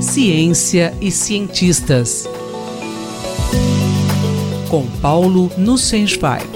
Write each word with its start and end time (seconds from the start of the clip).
Ciência 0.00 0.94
e 1.00 1.10
cientistas. 1.10 2.28
Com 4.70 4.86
Paulo 5.00 5.50
Nussensweig. 5.56 6.46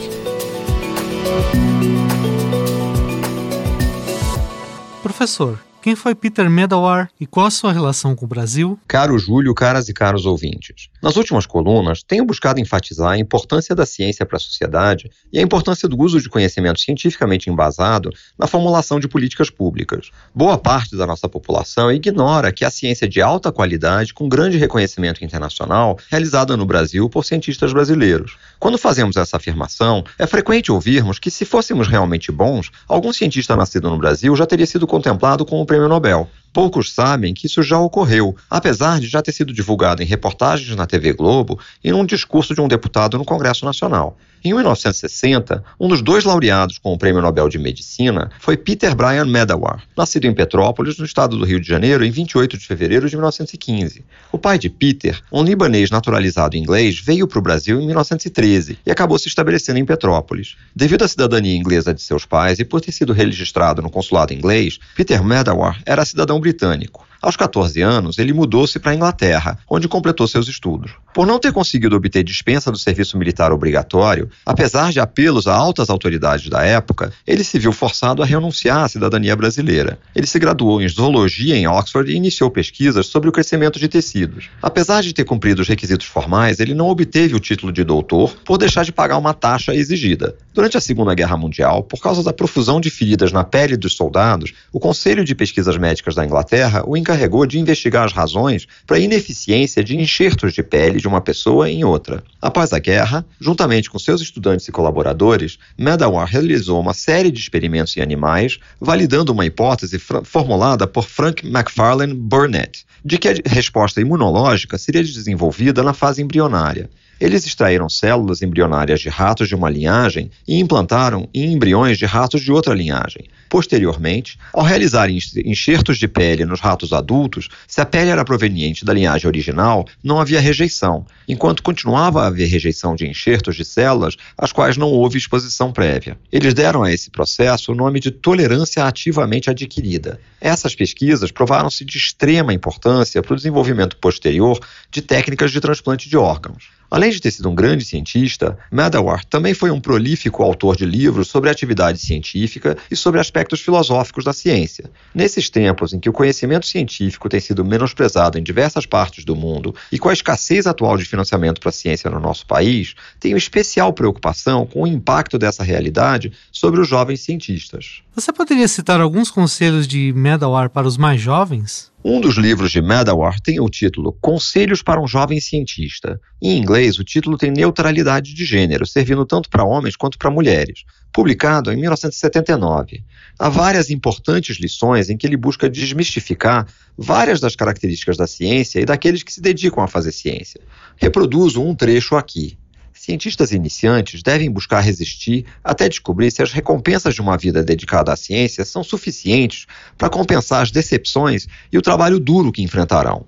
Professor, 5.03 5.59
quem 5.81 5.97
foi 5.97 6.15
Peter 6.15 6.49
Medawar 6.49 7.11
e 7.21 7.27
qual 7.27 7.47
a 7.47 7.51
sua 7.51 7.73
relação 7.73 8.15
com 8.15 8.25
o 8.25 8.29
Brasil? 8.29 8.79
Caro 8.87 9.19
Júlio, 9.19 9.55
caras 9.55 9.89
e 9.89 9.93
caros 9.93 10.27
ouvintes. 10.27 10.92
Nas 11.03 11.17
últimas 11.17 11.47
colunas, 11.47 12.01
tenho 12.05 12.25
buscado 12.25 12.61
enfatizar 12.61 13.11
a 13.11 13.19
importância 13.19 13.75
da 13.75 13.85
ciência 13.85 14.25
para 14.25 14.37
a 14.37 14.41
sociedade 14.41 15.11
e 15.33 15.39
a 15.41 15.43
importância 15.43 15.89
do 15.89 16.01
uso 16.01 16.21
de 16.21 16.29
conhecimento 16.29 16.79
cientificamente 16.79 17.51
embasado 17.51 18.11
na 18.39 18.47
formulação 18.47 19.01
de 19.01 19.09
políticas 19.09 19.51
públicas. 19.51 20.13
Boa 20.33 20.57
parte 20.57 20.97
da 20.97 21.05
nossa 21.05 21.29
população 21.29 21.91
ignora 21.91 22.53
que 22.53 22.65
a 22.65 22.71
ciência 22.71 23.09
de 23.09 23.21
alta 23.21 23.51
qualidade, 23.51 24.15
com 24.15 24.29
grande 24.29 24.59
reconhecimento 24.59 25.25
internacional, 25.25 25.99
realizada 26.09 26.57
no 26.57 26.65
Brasil 26.65 27.11
por 27.11 27.25
cientistas 27.25 27.73
brasileiros. 27.73 28.37
Quando 28.61 28.79
fazemos 28.79 29.17
essa 29.17 29.39
afirmação, 29.39 30.05
é 30.17 30.27
frequente 30.29 30.71
ouvirmos 30.71 31.19
que, 31.19 31.33
se 31.33 31.45
fôssemos 31.45 31.89
realmente 31.89 32.31
bons, 32.31 32.71
algum 32.87 33.13
cientista 33.13 33.57
nascido 33.57 33.91
no 33.91 33.99
Brasil 33.99 34.37
já 34.37 34.47
teria 34.47 34.67
sido 34.67 34.87
contemplado 34.87 35.45
com 35.45 35.61
o 35.61 35.67
prêmio 35.67 35.89
Nobel. 35.89 36.31
Poucos 36.53 36.93
sabem 36.93 37.33
que 37.33 37.47
isso 37.47 37.63
já 37.63 37.79
ocorreu, 37.79 38.37
apesar 38.51 39.01
de 39.01 39.07
já 39.07 39.23
ter 39.23 39.33
sido 39.33 39.53
divulgado 39.53 40.03
em 40.03 40.07
reportagens 40.07 40.77
na 40.77 40.87
TV 40.87 41.13
Globo 41.13 41.59
e 41.83 41.91
num 41.91 42.05
discurso 42.05 42.55
de 42.55 42.61
um 42.61 42.69
deputado 42.69 43.17
no 43.17 43.25
Congresso 43.25 43.65
Nacional. 43.65 44.19
Em 44.45 44.53
1960, 44.53 45.63
um 45.79 45.87
dos 45.87 46.03
dois 46.03 46.25
laureados 46.25 46.77
com 46.77 46.93
o 46.93 46.99
Prêmio 46.99 47.23
Nobel 47.23 47.49
de 47.49 47.61
Medicina 47.61 48.29
foi 48.41 48.57
Peter 48.57 48.93
Brian 48.93 49.25
Medawar, 49.25 49.85
nascido 49.97 50.25
em 50.25 50.35
Petrópolis, 50.35 50.99
no 50.99 51.05
estado 51.05 51.37
do 51.37 51.45
Rio 51.45 51.61
de 51.61 51.69
Janeiro, 51.69 52.05
em 52.05 52.11
28 52.11 52.59
de 52.59 52.67
fevereiro 52.67 53.09
de 53.09 53.15
1915. 53.15 54.05
O 54.33 54.39
pai 54.39 54.59
de 54.59 54.69
Peter, 54.69 55.23
um 55.31 55.45
libanês 55.45 55.93
naturalizado 55.93 56.57
inglês, 56.57 56.99
veio 56.99 57.29
para 57.29 57.39
o 57.39 57.43
Brasil 57.43 57.81
em 57.81 57.87
1913 57.87 58.79
e 58.85 58.91
acabou 58.91 59.17
se 59.17 59.29
estabelecendo 59.29 59.79
em 59.79 59.85
Petrópolis. 59.85 60.57
Devido 60.75 61.05
à 61.05 61.09
cidadania 61.09 61.55
inglesa 61.55 61.95
de 61.95 62.03
seus 62.03 62.25
pais 62.25 62.59
e 62.59 62.65
por 62.65 62.81
ter 62.81 62.91
sido 62.91 63.13
registrado 63.13 63.81
no 63.81 63.91
consulado 63.91 64.35
inglês, 64.35 64.81
Peter 64.97 65.23
Medawar 65.23 65.81
era 65.87 66.05
cidadão 66.05 66.41
britânico. 66.41 67.07
Aos 67.23 67.37
14 67.37 67.81
anos, 67.81 68.19
ele 68.19 68.33
mudou-se 68.33 68.81
para 68.81 68.91
a 68.91 68.95
Inglaterra, 68.97 69.57
onde 69.71 69.87
completou 69.87 70.27
seus 70.27 70.49
estudos. 70.49 70.91
Por 71.15 71.25
não 71.25 71.39
ter 71.39 71.53
conseguido 71.53 71.95
obter 71.95 72.25
dispensa 72.25 72.73
do 72.73 72.77
serviço 72.77 73.17
militar 73.17 73.53
obrigatório, 73.53 74.29
apesar 74.45 74.91
de 74.91 74.99
apelos 74.99 75.47
a 75.47 75.55
altas 75.55 75.89
autoridades 75.89 76.49
da 76.49 76.65
época, 76.65 77.13
ele 77.25 77.45
se 77.45 77.61
viu 77.61 77.71
forçado 77.71 78.25
a 78.25 78.27
renunciar 78.27 78.79
à 78.79 78.89
cidadania 78.89 79.37
brasileira. 79.37 80.01
Ele 80.17 80.27
se 80.27 80.39
graduou 80.41 80.83
em 80.83 80.89
zoologia 80.89 81.55
em 81.55 81.69
Oxford 81.69 82.11
e 82.11 82.17
iniciou 82.17 82.51
pesquisas 82.51 83.07
sobre 83.07 83.29
o 83.29 83.33
crescimento 83.33 83.79
de 83.79 83.87
tecidos. 83.87 84.51
Apesar 84.61 85.01
de 85.01 85.13
ter 85.13 85.25
cumprido 85.25 85.63
os 85.63 85.69
requisitos 85.69 86.07
formais, 86.07 86.59
ele 86.59 86.75
não 86.75 86.89
obteve 86.89 87.37
o 87.37 87.41
título 87.41 87.71
de 87.71 87.85
doutor 87.85 88.35
por 88.45 88.59
deixar 88.59 88.85
de 88.85 88.91
pagar 88.91 89.17
uma 89.17 89.33
taxa 89.33 89.73
exigida. 89.73 90.35
Durante 90.55 90.77
a 90.77 90.83
Segunda 90.83 91.15
Guerra 91.15 91.35
Mundial, 91.35 91.83
por 91.83 91.99
causa 91.99 92.23
da 92.23 92.31
profusão 92.31 92.79
de 92.79 92.91
feridas 92.91 93.33
na 93.33 93.43
pele 93.43 93.75
dos 93.75 93.97
soldados, 93.97 94.53
o 94.71 94.79
Conselho 94.79 95.25
de 95.25 95.35
Pesquisas 95.35 95.79
Médicas 95.79 96.15
da 96.15 96.27
Inglaterra 96.27 96.83
o 96.87 96.95
encarregou 96.95 97.47
de 97.47 97.59
investigar 97.59 98.05
as 98.05 98.13
razões 98.13 98.67
para 98.87 98.99
a 98.99 99.01
ineficiência 99.01 99.83
de 99.83 99.97
enxertos 99.97 100.53
de 100.53 100.63
pele 100.63 101.01
de 101.01 101.09
uma 101.09 101.23
pessoa 101.23 101.71
em 101.71 101.85
outra. 101.85 102.23
Após 102.41 102.75
a 102.75 102.79
guerra, 102.79 103.25
juntamente 103.41 103.89
com 103.89 103.99
seus 103.99 104.21
estudantes 104.21 104.69
e 104.69 104.73
colaboradores, 104.73 105.59
Medawar 105.79 106.29
realizou 106.29 106.79
uma 106.79 106.93
série 106.93 107.31
de 107.31 107.41
experimentos 107.41 107.97
em 107.97 108.03
animais, 108.03 108.59
validando 108.79 109.33
uma 109.33 109.47
hipótese 109.47 109.99
formulada 109.99 110.87
por 110.87 111.05
Frank 111.05 111.47
McFarlane 111.47 112.13
Burnett, 112.13 112.85
de 113.03 113.17
que 113.17 113.29
a 113.29 113.35
resposta 113.47 114.03
imunológica 114.03 114.77
seria 114.77 115.03
desenvolvida 115.03 115.83
na 115.83 115.95
fase 115.95 116.21
embrionária. 116.21 116.91
Eles 117.23 117.47
extraíram 117.47 117.89
células 117.89 118.43
embrionárias 118.43 119.01
de 119.01 119.09
ratos 119.09 119.47
de 119.47 119.55
uma 119.55 119.71
linhagem 119.71 120.29
e 120.47 120.59
implantaram 120.59 121.29
em 121.33 121.53
embriões 121.53 121.99
de 121.99 122.05
ratos 122.05 122.41
de 122.41 122.53
outra 122.53 122.75
linhagem. 122.75 123.27
Posteriormente, 123.49 124.39
ao 124.53 124.65
realizar 124.65 125.11
enxertos 125.11 125.99
de 125.99 126.09
pele 126.09 126.47
nos 126.47 126.61
ratos 126.61 126.93
adultos, 126.93 127.49
se 127.69 127.81
a 127.81 127.87
pele 127.87 128.11
era 128.11 128.25
proveniente 128.25 128.85
da 128.85 128.95
linhagem 128.95 129.27
original, 129.27 129.87
não 130.03 130.19
havia 130.19 130.41
rejeição, 130.41 131.05
enquanto 131.29 131.63
continuava 131.63 132.23
a 132.23 132.29
haver 132.29 132.49
rejeição 132.49 132.95
de 132.95 133.07
enxertos 133.07 133.55
de 133.55 133.65
células 133.65 134.17
às 134.39 134.53
quais 134.53 134.77
não 134.77 134.89
houve 134.89 135.19
exposição 135.19 135.71
prévia. 135.71 136.19
Eles 136.33 136.55
deram 136.55 136.83
a 136.83 136.91
esse 136.91 137.11
processo 137.11 137.73
o 137.73 137.75
nome 137.75 138.01
de 138.01 138.11
tolerância 138.11 138.85
ativamente 138.85 139.51
adquirida. 139.51 140.19
Essas 140.41 140.75
pesquisas 140.75 141.31
provaram-se 141.31 141.85
de 141.85 141.99
extrema 141.99 142.55
importância 142.55 143.23
para 143.23 143.35
o 143.35 143.37
desenvolvimento 143.37 143.97
posterior 143.99 144.59
de 144.91 145.03
técnicas 145.03 145.51
de 145.51 145.61
transplante 145.61 146.09
de 146.09 146.17
órgãos. 146.17 146.82
Além 146.93 147.11
de 147.11 147.23
ter 147.23 147.31
sido 147.31 147.49
um 147.49 147.55
grande 147.55 147.87
cientista, 147.87 148.59
Medawar 148.71 149.25
também 149.25 149.55
foi 149.55 149.71
um 149.71 149.81
prolífico 149.81 150.43
autor 150.43 150.77
de 150.77 150.85
livros 150.85 151.27
sobre 151.27 151.49
atividade 151.49 151.99
científica 151.99 152.77
e 152.91 152.95
sobre 152.95 153.19
aspectos 153.19 153.63
filosóficos 153.63 154.27
da 154.27 154.35
ciência. 154.35 154.91
Nesses 155.15 155.49
tempos 155.49 155.95
em 155.95 155.99
que 155.99 156.11
o 156.11 156.13
conhecimento 156.13 156.67
científico 156.67 157.31
tem 157.31 157.41
sido 157.41 157.65
menosprezado 157.65 158.39
em 158.39 158.43
diversas 158.43 158.85
partes 158.85 159.25
do 159.25 159.35
mundo 159.35 159.75
e 159.91 159.99
com 159.99 160.11
a 160.11 160.13
escassez 160.13 160.67
atual 160.67 160.99
de 160.99 161.07
financiamento 161.07 161.63
para 161.63 161.71
a 161.71 161.73
ciência 161.73 162.11
no 162.11 162.21
nosso 162.21 162.47
país, 162.47 162.95
tenho 163.19 163.39
especial 163.39 163.95
preocupação 163.95 164.67
com 164.67 164.83
o 164.83 164.87
impacto 164.87 165.39
dessa 165.39 165.65
realidade 165.65 166.31
sobre 166.53 166.79
os 166.79 166.87
jovens 166.87 167.23
cientistas. 167.23 168.03
Você 168.15 168.35
poderia 168.35 168.69
citar 168.69 169.01
alguns 169.01 169.31
conselhos 169.31 169.89
de 169.89 170.13
Medawar 170.13 170.69
para 170.69 170.87
os 170.87 170.99
mais 170.99 171.23
jovens? 171.23 171.91
Um 172.05 172.21
dos 172.21 172.37
livros 172.37 172.73
de 172.73 172.83
Medawar 172.83 173.41
tem 173.41 173.61
o 173.61 173.69
título 173.69 174.13
Conselhos 174.21 174.83
para 174.83 175.01
um 175.01 175.07
Jovem 175.07 175.41
Cientista. 175.41 176.21
Em 176.43 176.59
inglês, 176.59 176.99
o 176.99 177.05
título 177.05 177.39
tem 177.39 177.53
neutralidade 177.53 178.35
de 178.35 178.45
gênero, 178.45 178.85
servindo 178.85 179.25
tanto 179.25 179.49
para 179.49 179.63
homens 179.63 179.95
quanto 179.95 180.19
para 180.19 180.29
mulheres. 180.29 180.83
Publicado 181.13 181.71
em 181.71 181.77
1979. 181.77 183.05
Há 183.39 183.49
várias 183.49 183.89
importantes 183.89 184.59
lições 184.59 185.11
em 185.11 185.17
que 185.17 185.25
ele 185.25 185.37
busca 185.37 185.71
desmistificar 185.71 186.67
várias 186.99 187.39
das 187.39 187.55
características 187.55 188.17
da 188.17 188.27
ciência 188.27 188.81
e 188.81 188.85
daqueles 188.85 189.23
que 189.23 189.33
se 189.33 189.41
dedicam 189.41 189.85
a 189.85 189.87
fazer 189.87 190.11
ciência. 190.11 190.61
Reproduzo 190.97 191.63
um 191.63 191.73
trecho 191.73 192.17
aqui. 192.17 192.59
Cientistas 193.05 193.51
iniciantes 193.51 194.23
devem 194.23 194.49
buscar 194.49 194.79
resistir 194.79 195.45
até 195.65 195.89
descobrir 195.89 196.31
se 196.31 196.41
as 196.41 196.53
recompensas 196.53 197.17
de 197.17 197.21
uma 197.21 197.37
vida 197.37 197.61
dedicada 197.61 198.13
à 198.13 198.17
ciência 198.17 198.65
são 198.65 198.85
suficientes 198.85 199.67
para 199.99 200.09
compensar 200.09 200.63
as 200.63 200.71
decepções 200.71 201.49
e 201.73 201.77
o 201.77 201.83
trabalho 201.83 202.21
duro 202.21 202.53
que 202.53 202.63
enfrentarão. 202.63 203.27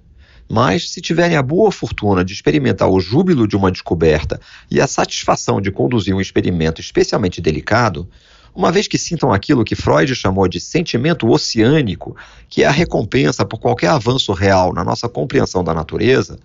Mas, 0.48 0.90
se 0.90 1.00
tiverem 1.00 1.36
a 1.36 1.42
boa 1.42 1.72
fortuna 1.72 2.24
de 2.24 2.32
experimentar 2.32 2.88
o 2.88 3.00
júbilo 3.00 3.48
de 3.48 3.56
uma 3.56 3.72
descoberta 3.72 4.40
e 4.70 4.80
a 4.80 4.86
satisfação 4.86 5.60
de 5.60 5.72
conduzir 5.72 6.14
um 6.14 6.20
experimento 6.20 6.80
especialmente 6.80 7.40
delicado, 7.40 8.08
uma 8.54 8.70
vez 8.70 8.86
que 8.86 8.96
sintam 8.96 9.32
aquilo 9.32 9.64
que 9.64 9.74
Freud 9.74 10.14
chamou 10.14 10.46
de 10.46 10.60
sentimento 10.60 11.28
oceânico, 11.28 12.16
que 12.48 12.62
é 12.62 12.66
a 12.66 12.70
recompensa 12.70 13.44
por 13.44 13.58
qualquer 13.58 13.88
avanço 13.88 14.32
real 14.34 14.72
na 14.72 14.84
nossa 14.84 15.08
compreensão 15.08 15.64
da 15.64 15.74
natureza, 15.74 16.38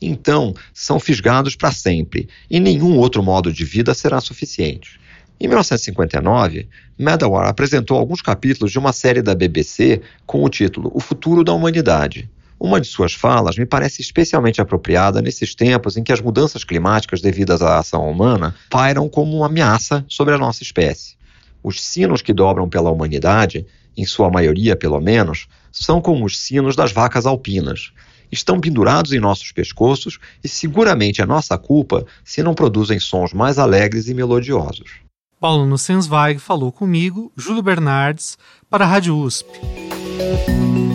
então 0.00 0.54
são 0.72 1.00
fisgados 1.00 1.56
para 1.56 1.72
sempre, 1.72 2.28
e 2.50 2.60
nenhum 2.60 2.96
outro 2.98 3.22
modo 3.22 3.52
de 3.52 3.64
vida 3.64 3.94
será 3.94 4.20
suficiente. 4.20 5.00
Em 5.38 5.46
1959, 5.46 6.66
Medawar 6.98 7.48
apresentou 7.48 7.98
alguns 7.98 8.22
capítulos 8.22 8.72
de 8.72 8.78
uma 8.78 8.92
série 8.92 9.20
da 9.20 9.34
BBC 9.34 10.00
com 10.24 10.42
o 10.42 10.48
título 10.48 10.90
O 10.94 11.00
Futuro 11.00 11.44
da 11.44 11.52
Humanidade. 11.52 12.30
Uma 12.58 12.80
de 12.80 12.88
suas 12.88 13.12
falas 13.12 13.58
me 13.58 13.66
parece 13.66 14.00
especialmente 14.00 14.62
apropriada 14.62 15.20
nesses 15.20 15.54
tempos 15.54 15.98
em 15.98 16.02
que 16.02 16.12
as 16.12 16.22
mudanças 16.22 16.64
climáticas 16.64 17.20
devidas 17.20 17.60
à 17.60 17.78
ação 17.78 18.10
humana 18.10 18.54
pairam 18.70 19.10
como 19.10 19.36
uma 19.36 19.46
ameaça 19.46 20.02
sobre 20.08 20.32
a 20.32 20.38
nossa 20.38 20.62
espécie. 20.62 21.16
Os 21.62 21.82
sinos 21.82 22.22
que 22.22 22.32
dobram 22.32 22.66
pela 22.66 22.90
humanidade, 22.90 23.66
em 23.94 24.06
sua 24.06 24.30
maioria 24.30 24.74
pelo 24.74 25.00
menos, 25.00 25.48
são 25.70 26.00
como 26.00 26.24
os 26.24 26.38
sinos 26.38 26.74
das 26.74 26.92
vacas 26.92 27.26
alpinas, 27.26 27.92
estão 28.30 28.60
pendurados 28.60 29.12
em 29.12 29.20
nossos 29.20 29.52
pescoços 29.52 30.18
e 30.42 30.48
seguramente 30.48 31.20
é 31.22 31.26
nossa 31.26 31.56
culpa 31.56 32.04
se 32.24 32.42
não 32.42 32.54
produzem 32.54 32.98
sons 32.98 33.32
mais 33.32 33.58
alegres 33.58 34.08
e 34.08 34.14
melodiosos. 34.14 35.06
Paulo 35.38 35.66
Nussensweig 35.66 36.40
falou 36.40 36.72
comigo, 36.72 37.30
Júlio 37.36 37.62
Bernardes, 37.62 38.38
para 38.70 38.84
a 38.84 38.88
Rádio 38.88 39.16
USP. 39.16 39.48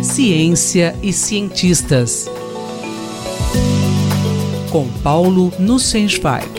Ciência 0.01 0.95
e 1.03 1.13
cientistas. 1.13 2.27
Com 4.71 4.87
Paulo 5.03 5.53
Nussensweig. 5.59 6.49